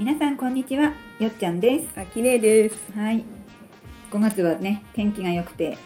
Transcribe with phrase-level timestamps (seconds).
[0.00, 1.88] 皆さんこんにちはよっちゃんです。
[1.94, 2.90] あきれいです。
[2.96, 3.22] はい。
[4.10, 5.76] 5月はね天気が良くて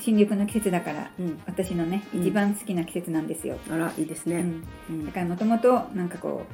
[0.00, 1.40] 新緑の季節だからうん。
[1.46, 2.22] 私のねうん。
[2.22, 4.36] 一番好きな季節なんですよ、あらいいですね。
[4.36, 4.64] うん。
[4.90, 5.06] うん。
[5.06, 6.46] だからもともとなんかこ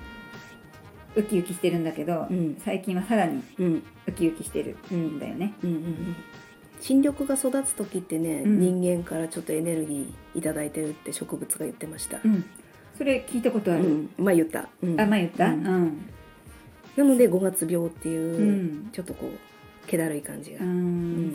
[1.14, 2.56] うウキウキしてるんだけど、うん。
[2.64, 3.83] 最近はさらにうん。
[4.06, 5.70] ウキウキしてるうんんだよね、うん。
[5.70, 6.16] うん。
[6.80, 8.59] 新緑が育つ時ってね、うん。
[8.80, 12.20] 人間からちょっとエネルギーいただいてるって植物が言ってました。
[12.24, 12.47] うん。
[12.97, 14.70] それ聞いたことある、うん、まあ言った。
[14.83, 14.98] うん。
[14.98, 16.09] あ前言った、ううんん
[16.96, 18.42] なので5月病っていう、う
[18.87, 18.91] ん。
[18.92, 20.64] ちょっとこう気だるい感じが。
[20.64, 20.70] うん。
[20.70, 20.73] う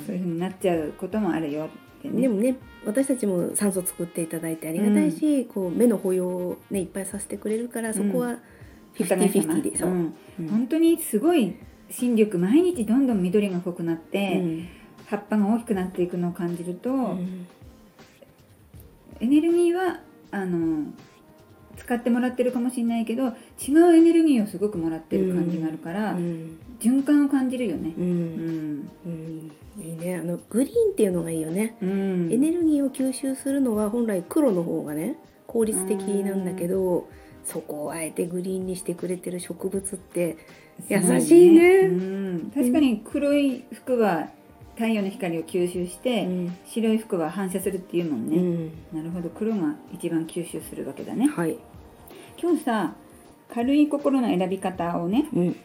[0.02, 0.04] ん。
[0.06, 2.22] そういう風になっちゃうこともあるよってね。
[2.22, 8.38] でもね私たちも酸素作っていただいてありがたいし、こう目の保養をねいっぱいさせてくれるからそこは
[8.94, 9.90] フィフティフィフティでそう。
[10.50, 11.56] 本当にすごい
[11.90, 14.68] 新緑毎日どんどん緑が濃くなって、うん。
[15.08, 17.48] 葉っぱが大きくなっていくのを感じると、うん。
[19.20, 20.02] エネルギーは
[20.32, 20.92] あの
[21.78, 23.28] 使ってもらってるかもしれないけど
[23.60, 26.60] 違うエネルギーをすごくもらってる感じがあるから、うん。
[26.80, 27.94] 循環を感じるよね。
[27.98, 28.02] う。
[28.02, 28.78] うん。
[28.80, 29.52] ん、うん。
[29.80, 30.16] いいね。
[30.16, 37.08] あのグリーンっていうのがいいよね、うん、エネルギーを吸収するのは本来黒の方がね効率的なんだけど
[37.46, 40.38] そこをあえてグリーンにしてくれてる植物って
[40.90, 41.80] 優しいね。
[41.82, 44.30] うん、確かに黒い服は
[44.76, 46.58] 太陽の光を吸収して、うん。
[46.68, 48.72] 白い服は反射するっていうもんね、うん。
[48.94, 49.30] なるほど。
[49.30, 51.28] 黒が一番吸収するわけだね。
[51.28, 51.58] はい、
[52.40, 52.96] 今日さ
[53.50, 55.56] 軽い心の選び方をねうん。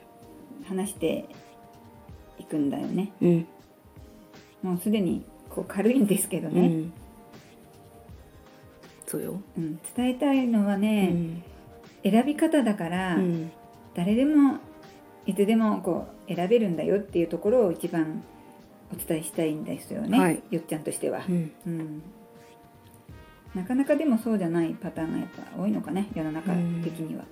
[0.65, 1.27] 話して
[2.39, 3.13] いくんだよね。
[3.21, 3.47] うん。
[4.63, 6.93] もうすでにこう軽いんですけどね、うん、
[9.07, 9.81] そうよ、うん。
[9.97, 11.43] 伝えたいのはうね、ん。
[12.05, 13.51] 選び方だから、うん。
[13.95, 14.59] 誰でも
[15.27, 18.23] いつでもこう選べるんだよっていうところを一番
[18.93, 20.43] お伝えしたいんですよね、はい。
[20.51, 21.53] よっちゃんとしては、うん。
[21.67, 22.03] うん、
[23.55, 27.25] なかなかでもそうじゃないパターンがやっぱ多いのかね世の中的には。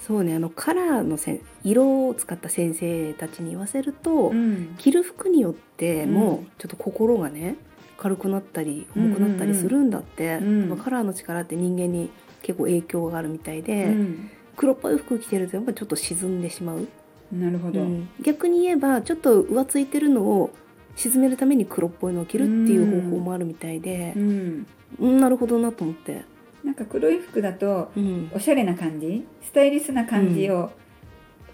[0.00, 4.74] そうねあのカラーのせん色を使った先生たちに言わせると、うん。
[4.78, 6.44] 着る服によってもうん。
[6.58, 7.56] ちょっと心がね
[7.96, 12.10] 軽くなったり重くなったりするんだって、うんまあカラーの力って人間に
[12.42, 14.30] 結構影響があるみたいで、うん。
[14.56, 16.88] 黒っぽい服着てるとやっぱちょっと沈んでしまう、
[17.32, 18.08] なるほど、うん。
[18.22, 20.50] 逆に言えばちょっと浮ついてるのを
[20.96, 24.14] 沈めるために黒っぽいのを着るっていう方法もあるみたいで。
[24.16, 24.66] う、ん、
[24.98, 26.24] うん、なるほどなと思って、
[26.64, 30.72] なんか黒い服だとうん、おしゃれな感じスタイリストな感じを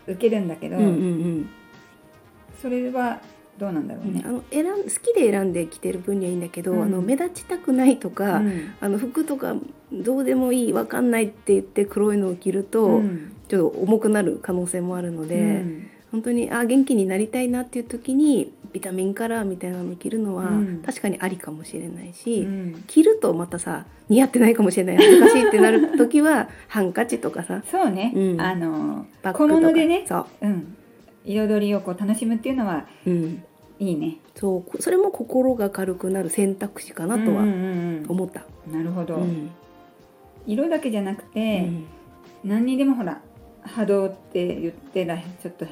[0.06, 1.50] 受けるんだけど、うんうんうん
[2.60, 3.20] それは
[3.58, 4.22] どうなんだろうね。
[4.24, 4.28] あ。
[4.30, 6.82] の選ん好きで選んで着てる分にはいいんだけど、うん。
[6.82, 8.74] あの目立ちたくないとか、うん。
[8.80, 9.56] あの服とか
[9.92, 13.32] どうでもいいわかんないって言って黒いのを着ると、うん。
[13.48, 20.82] ちょっと重くなる可能性もあるので、うん本当にあ元気になりたいなっていう時にビタミンカラーみたいなのを着るのは、うん。
[20.84, 22.84] 確かにありかもしれないし、うん。
[22.86, 24.96] 着るとまたさ似合ってないかもしれない。
[24.96, 28.40] 恥ずかしいってなる時は ハンカチとかさそうね、うん。
[28.40, 30.46] あの小物でね、そう。
[30.46, 30.76] ん、
[31.24, 33.42] 彩りをこう楽しむっていうのはう,、うん、
[33.78, 34.18] いいね。
[34.34, 34.82] そう。
[34.82, 38.44] それも心が軽くなる選択肢かなとはうんうん思った。
[38.66, 39.50] うんなるほど、うん。
[40.46, 41.68] 色だけじゃなくて、
[42.44, 42.50] うん。
[42.50, 43.20] 何にでもほら
[43.62, 45.66] 波動って言ってらちょっと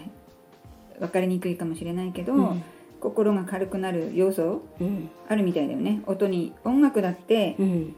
[1.00, 2.62] 分かりにくいかもしれないけど、うん。
[3.00, 5.10] 心が軽くなる要素うん。
[5.26, 6.02] あるみたいだよね。
[6.06, 7.94] 音に音楽だってうん。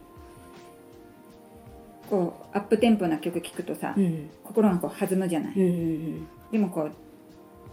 [2.08, 4.30] こうアップテンポな曲聴くとさ、うん。
[4.44, 6.92] 心がこう弾むじゃない、うんうんでもこう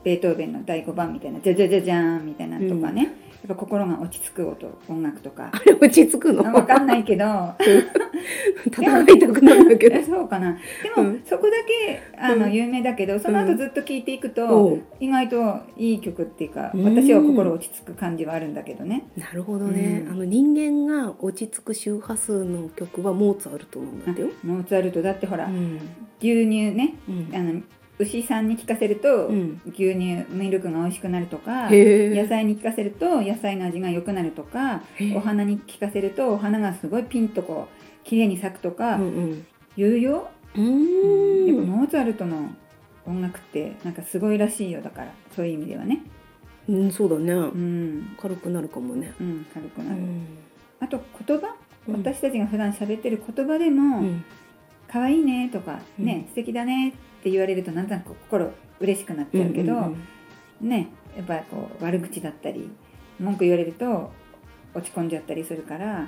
[0.06, 3.12] ベートーベンの第5番みたいな「じゃじゃじゃじゃーん」みたいなのとかね、やっ
[3.50, 5.52] ぱ心が落ち着く音音楽とか。
[5.52, 6.44] あれ落ち着くの？
[6.44, 7.26] 分かんないけど
[8.72, 9.78] 叩いたくなるんだ。
[9.78, 10.57] けどえそうかな。
[10.84, 11.22] でも、うん。
[11.25, 12.53] そこだけあのうん。
[12.53, 16.84] 有名だけどその後ずっと聴いていくと、意外といい曲っていうかうん。
[16.85, 19.07] 私は心落ち着く感じはあるんだけどね。
[19.18, 20.12] なるほどね、うん。
[20.12, 24.30] あの人間が落ち着く周波数の曲はモーツァルトなんだってよ。
[24.44, 25.01] モーツァルト。
[25.01, 25.80] だってほら、うん。
[26.19, 27.36] 牛乳ねうん。
[27.36, 27.62] あの
[28.00, 29.62] 牛さんに聞かせると、うん。
[29.68, 34.84] 牛乳ミルクが美味しくなるとか野菜に聞かせると野菜の味が良くなるとか
[35.16, 39.46] お花に聞かせるとお花がすごいピンとこう綺麗に咲くとかうんうん。
[39.78, 40.64] 言うよ、うや
[41.54, 42.50] っぱモーツァルトの
[43.06, 45.14] 音楽ってなんかすごいらしいよだから。
[45.36, 46.02] そういう意味ではね。
[46.68, 49.14] うんそうだね、うん、軽くなるかもね。
[49.22, 50.26] うん、軽くなる、うん。
[50.80, 51.56] あと言葉？
[51.88, 51.96] うん。
[51.98, 54.24] 私たちが普段喋ってる言葉でもうん
[54.90, 56.06] 「可愛いね」とか「うん。
[56.06, 56.90] ね素敵だね」
[57.20, 59.76] って言われるとなんとなく心嬉しくなっちゃうけど、
[60.62, 60.68] うん。
[60.68, 62.70] ねやっぱこう悪口だったり
[63.20, 64.12] 文句言われると
[64.74, 66.08] 落ち込んじゃったりするから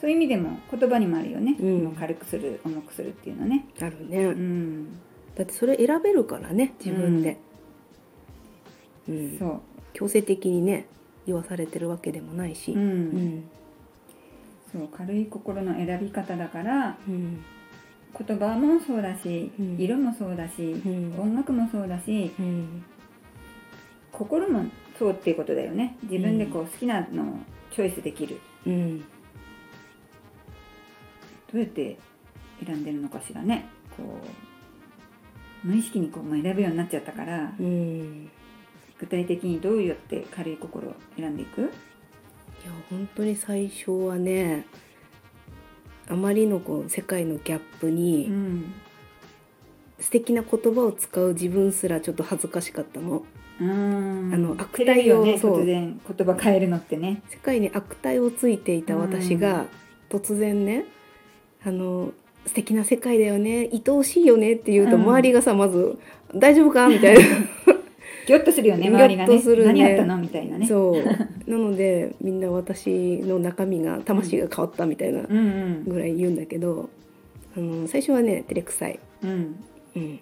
[0.00, 1.96] そういう意味でも言葉にもあるよね、うん。
[1.98, 3.66] 軽くする重くするっていうのね。
[3.80, 4.98] あるね、うん、
[5.34, 7.38] だってそれ選べるからね自分で、
[9.08, 9.38] うん。
[9.38, 9.60] そう。
[9.92, 10.86] 強制的にね
[11.26, 12.72] 言わされてるわけでもないし。
[12.72, 12.80] うん。
[12.80, 13.44] うん。
[14.72, 17.42] そう軽い心の選び方だからうん。
[18.16, 19.76] 言葉もそうだし、うん。
[19.78, 21.14] 色もそうだし、うん。
[21.18, 22.84] 音楽もそうだしうん。
[24.12, 24.66] 心も
[24.98, 25.96] そうっていうことだよね。
[26.02, 27.26] 自分でこう好きなのを
[27.72, 28.38] チョイスできる。
[28.66, 29.04] うん
[31.54, 31.96] どうやって
[32.66, 33.66] 選んでるのかしらね。
[33.96, 34.02] こ
[35.64, 37.54] う無意識にこうまあ選ぶようになっちゃったから。
[37.58, 38.28] うん。
[38.98, 41.62] 具体的にどうやって軽い心を選んでいく？
[41.62, 41.70] いや
[42.90, 44.66] 本当に最初はね
[46.08, 48.72] あまりのこう世界のギャップに、ん
[49.98, 53.24] 素敵な言葉を使う自分すらちょっと恥ずかしかったの。
[53.60, 54.30] うん。
[54.34, 55.62] あの悪態をそう。
[55.62, 57.22] 突然言葉変えるのってね。
[57.28, 59.66] 世界に悪態をついていた私が
[60.08, 60.84] 突然ね
[61.64, 62.12] あの
[62.46, 65.02] 素敵な世界だよね愛おしいよねって言うとうん。
[65.02, 65.98] 周りがさまず
[66.34, 67.20] 「大丈夫か?」みたいな。
[68.26, 69.36] ギョッとするよね 周りがね。
[69.36, 69.66] とするね。
[69.66, 70.66] 何やったのみたいなね。
[70.66, 71.02] そう。
[71.50, 75.84] なのでみんな私の中身が魂が変わったみたいなうんうん。
[75.86, 76.88] ぐらい言うんだけど
[77.56, 79.56] あの最初はね照れくさい、うん。
[79.96, 80.20] うん、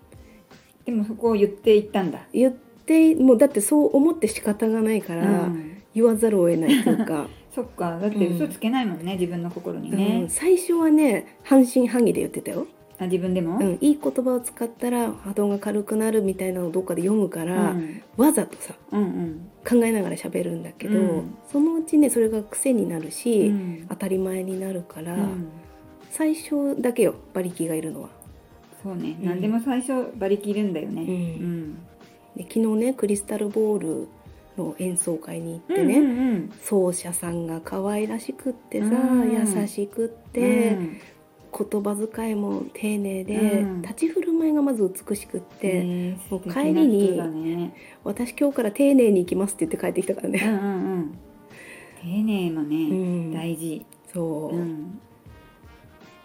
[0.84, 2.26] でもそこを言っていったんだ。
[2.32, 2.52] 言っ
[2.86, 5.72] てもうだってそう思って仕方がないから、うん。
[5.94, 7.98] 言わざるを得ないというか、そっか。
[7.98, 9.96] だって嘘つけないもんね、自分の心にうん。
[9.98, 12.66] ね、最初はね半信半疑で言ってたよ、
[12.98, 18.02] あ自分でも、うん、いい言葉を使ったら波動が軽くなるみたいなのをどっかで読むから、うん。
[18.16, 19.50] わざとさうんうん。
[19.68, 21.34] 考えながら喋るんだけど、うん。
[21.50, 23.86] そのうちねそれが癖になるし、うん。
[23.88, 25.48] 当たり前になるから、うん。
[26.10, 28.08] 最初だけよ馬力がいるのは。
[28.82, 29.26] そうね、うん。
[29.26, 31.74] 何でも最初馬力いるんだよね、うん。
[32.36, 34.08] で昨日ねクリスタルボール
[34.56, 39.32] の演奏会に行ってね、うんうん奏者さんが可愛らしくってさ、うん。
[39.32, 40.32] 優しくっうん。
[40.32, 40.76] て、
[41.52, 43.82] 言葉遣いも丁寧で、うん。
[43.82, 47.74] 立ち振る舞いがまず美しくって、もう帰りにね。
[48.04, 50.40] 私今日から丁寧に行きますって言って帰ってきたからね。
[50.44, 51.18] うんうんうん。
[52.02, 52.94] 丁寧もね、う
[53.30, 53.32] ん。
[53.32, 55.00] 大事、そう、うん。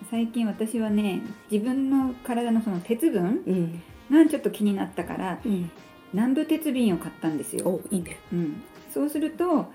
[0.10, 1.22] 最近私はね
[1.52, 3.82] 自分の体のその鉄分うん。
[4.10, 5.70] がちょっと気になったからうん、
[6.14, 8.18] 南部鉄瓶を買ったんですよ、おいいね。
[8.32, 8.62] うん、
[8.94, 9.66] そうすると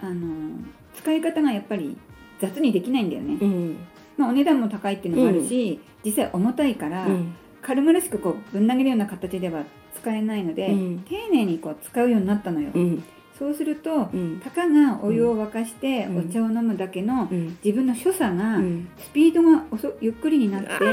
[0.00, 0.56] あの
[0.94, 1.96] 使い方がやっぱり
[2.40, 3.76] 雑にできないんだよね、うん。
[4.16, 7.34] まあ、お値段も高いっていうのもあるし、実際重たいから、うん。
[7.60, 9.64] 軽々しくこうぶん投げるような形では
[10.00, 10.98] 使えないので、うん。
[11.00, 13.02] 丁寧にこう使うようになったのよ、うん。
[13.36, 14.40] そうするとうん。
[14.42, 16.18] たかがお湯を沸かしてうん。
[16.18, 17.58] お茶を飲むだけのうん。
[17.64, 18.88] 自分の所作がうん。
[18.98, 20.68] スピードが遅ゆっくりになって。
[20.78, 20.84] 丁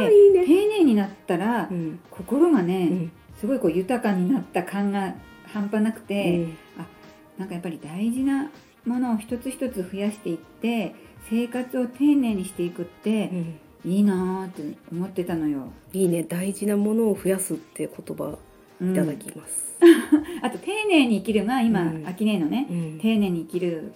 [0.43, 1.99] 寧になったらうん。
[2.09, 3.11] 心がね、うん
[3.45, 5.13] すごいこう豊かになった感が
[5.53, 6.47] 半端なくて、
[7.37, 8.49] なんかやっぱり大事な
[8.85, 10.95] ものを一つ一つ増やしていって
[11.29, 13.59] 生活を丁寧にしていくってうん。
[13.85, 15.67] いいなーって思ってたのよ。
[15.93, 16.23] いいね。
[16.23, 18.35] 大事なものを増やすって言葉
[18.81, 18.93] うん。
[18.93, 19.77] いただきます。
[20.41, 22.07] あと丁寧に生きるが今、うん。
[22.07, 22.99] アキネのねうん。
[22.99, 23.91] 丁寧に生きる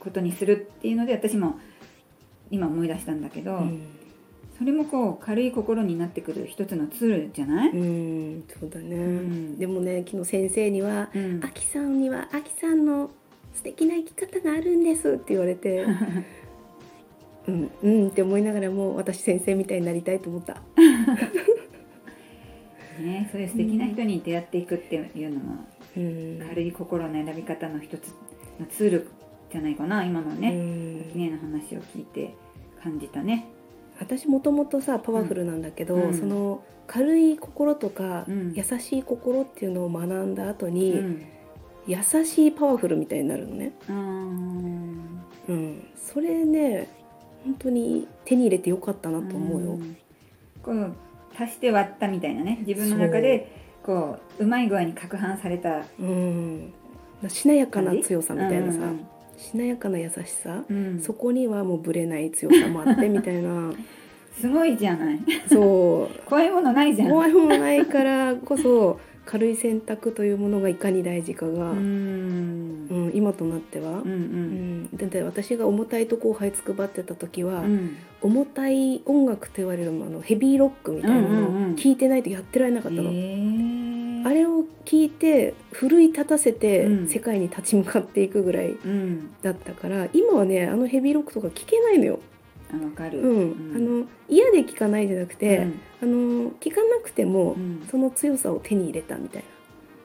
[0.00, 1.58] ことにするっていうので私も
[2.50, 3.82] 今思い出したんだけど、うん
[4.58, 9.58] それもこう軽い心になってくる一つのツールじゃない、うんそうだね、ん。
[9.58, 13.10] でもね昨日先生にはうん「あきさんにはあきさんの
[13.54, 15.84] 素敵な生き方があるんです」って言われて
[17.48, 20.62] うんうんって思いながらも私先生みたいになりたいと思った。
[23.00, 25.64] ね、そういう素敵な人に出会っていくっていうのも
[25.96, 26.38] うん。
[26.46, 28.08] 軽い心の選び方の一つ
[28.60, 29.08] のツール
[29.50, 31.00] じゃないかな今のうね、ん。
[31.00, 32.34] アキネの話を聞いて
[32.82, 33.46] 感じたね。
[34.02, 36.14] 私もともとさパワフルなんだけど、うん。
[36.14, 38.52] その軽い心とか、うん。
[38.54, 41.26] 優しい心っていうのを学んだ後に、うん。
[41.86, 43.94] 優しいパワフルみたいになるのね、うー。
[43.94, 46.88] んうん、それね
[47.44, 49.72] 本当に手に入れてよかったなと思うよ。
[49.72, 49.96] ん。
[50.62, 50.94] こう
[51.36, 53.50] 足して割ったみたいなね自分の中で
[53.82, 56.72] こううまい具合に攪拌されたうん、
[57.28, 59.06] しなやかな強さみたいなさ、うん
[59.42, 61.00] しなやかな優しさ、うん。
[61.00, 63.72] そこにはもうぶれない強さもあってみたいな。
[64.40, 65.18] すごいじゃない。
[65.48, 66.20] そう。
[66.24, 67.10] 怖いものないじゃん。
[67.10, 74.82] 怖いものないからこそ軽い選択というものがいかに大事かが、ううんん今となっては、うんううん。
[74.84, 77.96] んだって私が重たいとこを這いつくばってた時は、うん。
[78.22, 81.72] 重たい音楽と言われるものヘビーロックみたいなのうんうんうん。
[81.72, 83.10] を聞いてないとやってられなかったの。
[83.10, 83.71] へー
[84.24, 87.08] あれを聞いて奮い立たせてうん。
[87.08, 89.32] 世界に立ち向かっていくぐらいうん。
[89.42, 92.18] だったから、今はねあのヘビーロックとか聞けないのよ。
[92.72, 93.20] あわかる。
[93.20, 93.72] うん。
[93.74, 95.80] あの嫌で聞かないじゃなくて、うん。
[96.02, 97.86] あの聞かなくても、うん。
[97.90, 99.44] その強さを手に入れたみたい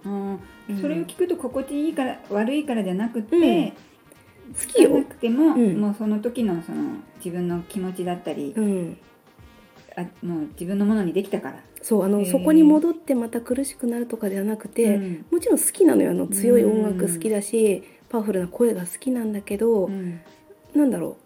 [0.06, 0.34] うん。
[0.34, 0.40] な。
[0.82, 3.72] それを聞くと心地いいから悪いからじゃなくて、うん。
[4.54, 4.90] 好好きよ。
[4.98, 5.80] なくても、うん。
[5.80, 8.98] もうその時のその自分の気持ちだったり、うん、
[9.96, 11.64] あもう自分のものにできたから。
[11.82, 15.26] そうあのそこに戻ってまた苦しくなるとかではなくて、うん。
[15.32, 20.20] もちろん好きなのよあの強い音楽好きだし、パワフルな声が好きなんだけど、うん。
[20.76, 21.18] なんだろ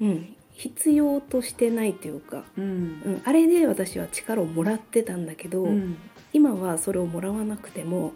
[0.00, 2.64] う、うん、必要としてないというか、うん。
[2.64, 2.68] う
[3.10, 5.96] ん、あれで私は力をもらってたんだけど、うん。
[6.32, 8.12] 今はそれをもらわなくても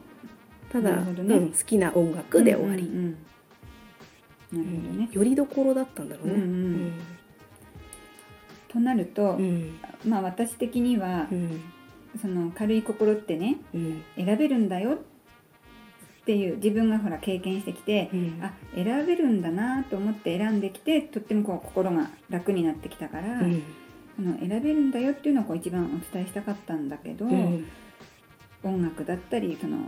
[0.71, 1.37] ただ、ね。
[1.37, 3.17] うん、好きな音楽で終わり、うん
[4.53, 4.65] うんうん。
[4.65, 6.35] なるほどね、よりどころだったんだろうね。
[6.35, 6.41] うん。
[6.41, 6.93] うん。
[8.69, 9.79] となると、うん。
[10.05, 11.61] まあ私的にはう、ん
[12.21, 14.03] その軽い心ってねうん。
[14.17, 14.93] 選べるんだよ。
[14.95, 18.41] っていう自分がほら経験してきて、うん。
[18.43, 23.63] あ選べるんだなと思って選んできてとってもこう心が楽になってきたから、うん。
[24.17, 27.67] その選べるんだよっていうのをこう一番お伝えしたかったんだけど、うん。
[28.63, 29.79] 音楽だったりその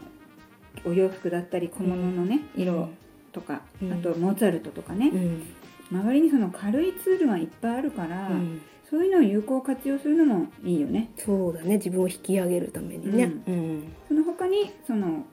[0.85, 2.91] お洋服だったり小物のね、色
[3.33, 3.93] とか、うん。
[3.93, 5.43] あとモーツァルトとかね、うん。
[5.91, 11.11] 周りにその軽いツールがいっぱいあるから、うんそういうのを有効活用するのもいいよね。
[11.17, 11.77] そうだね。
[11.77, 13.33] 自分を引き上げるためにね。
[13.47, 13.93] ううん。
[14.07, 15.25] その他にその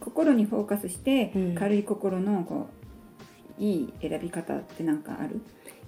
[0.00, 1.54] 心にフォーカスして、うん。
[1.54, 2.68] 軽い心のこ
[3.58, 5.40] ういい選び方ってなんかある？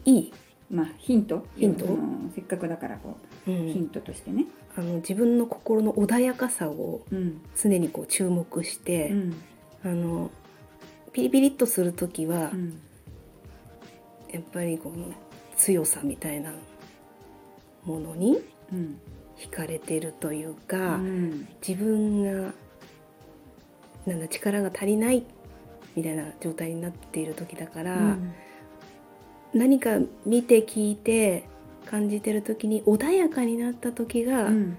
[0.04, 0.32] いい、
[0.70, 1.46] まあヒント？
[1.56, 1.86] ヒント？
[2.34, 4.46] せっかくだからこうう、ヒンん、トとしてね。
[4.76, 7.40] あの自分の心の穏やかさをうん。
[7.54, 9.34] 常にこう注目して、うん。
[9.84, 10.30] あの
[11.12, 12.80] ピリピリっとする時は、うん。
[14.32, 15.12] やっぱりこの
[15.56, 16.52] 強さみたいな
[17.86, 18.38] ものに
[18.72, 19.00] うん
[19.38, 22.52] 惹かれてるといううか、ん自分が
[24.06, 25.24] なんだ力が足りない
[25.94, 28.34] みたいな状態になっている時だから、うん
[29.54, 31.44] 何か見て聞いて
[31.86, 34.78] 感じてる時に穏やかになった時が、うん。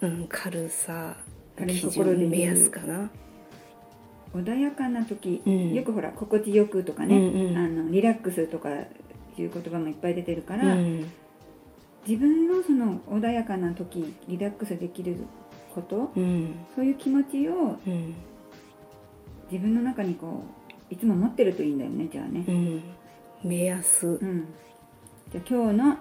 [0.00, 1.16] うん軽さ
[1.66, 3.10] 基準目安かな。
[4.34, 5.74] 穏やかな時、うん。
[5.74, 7.56] よくほら心地よくとかね、うんうん。
[7.56, 8.86] あのリラックスとかいう
[9.36, 11.04] 言葉もいっぱい出てるかうら、ん
[12.06, 15.16] 自分のその穏やかな時リラックスできる
[15.74, 16.54] ことうん。
[16.74, 18.14] そういう気持ちをうん。
[19.50, 20.42] 自分の中にこ
[20.90, 22.44] ういつも持ってるといいんだよねじゃあね。
[22.46, 22.50] う。
[22.52, 22.82] ん。
[23.42, 24.06] 目安。
[24.06, 24.46] うん、
[25.32, 25.96] じゃあ今日の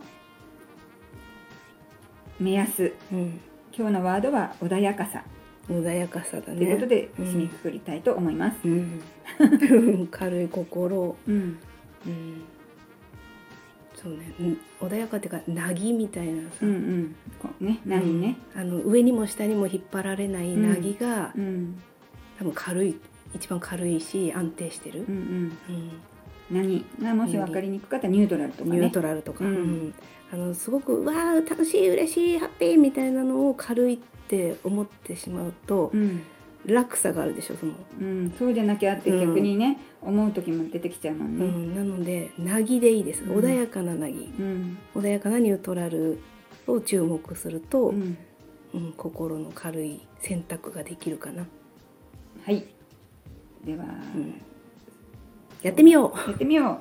[2.40, 2.94] 目安。
[3.12, 3.40] うん。
[3.78, 5.24] 今日のワードは穏やかさ。
[5.70, 6.66] 穏やかさだとね。
[6.66, 7.26] いうことでうん。
[7.26, 8.58] 締めくくりたいと思います。
[8.64, 9.02] うん、
[10.12, 11.58] 軽い心、うん。
[12.06, 12.44] うん、
[14.06, 14.60] そうね、うん。
[14.88, 17.16] 穏やかっていうかなぎみたいなさ、うんうん。
[17.40, 18.62] こうね何ね、うん。
[18.62, 21.82] あの上にも下にも引っ張られないなぎが、うん
[22.38, 23.00] 多分軽い
[23.34, 25.06] 一番軽いし安定してる。
[25.10, 25.58] うんう、ん。
[25.70, 25.92] うん。
[26.52, 28.78] 何がもし分かりにくかったらニュートラルとかね。
[28.78, 29.56] ニュートラルとか、うん。
[29.56, 29.94] うん。
[30.32, 33.98] あのすごくわあ楽しい嬉しいハッピーみたいなのを軽いっ
[34.28, 36.22] て思ってしまうとう、ん
[36.68, 39.28] 落差があるでしょその、うん、そうじゃなきゃってうん。
[39.34, 41.46] 逆にね、思う時も出てきちゃうもんね。
[41.46, 43.24] うん、なのでなぎでいいです。
[43.24, 43.40] うん。
[43.40, 44.78] 穏やかななぎ、うん。
[44.96, 46.20] 穏やかなニュートラル
[46.68, 48.18] を注目すると、うん。
[48.74, 51.46] うん、心の軽い選択ができるかな。
[52.46, 52.66] はい。
[53.64, 54.42] では、うん。
[55.62, 56.80] やってみよやってみよ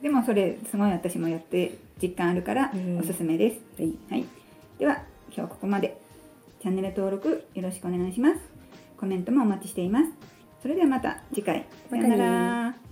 [0.00, 0.02] う。
[0.02, 2.98] でもそれすごい私もやって実感あるからうん。
[2.98, 3.94] おすすめです、うはい。
[4.10, 4.26] はい、
[4.78, 5.02] では
[5.34, 6.06] 今日ここまで。
[6.66, 8.55] チャンネル登録よろしくお願いします
[8.96, 10.12] コメントもお待ちしています。
[10.60, 11.66] それではまた次回。
[11.90, 12.85] さようなまたら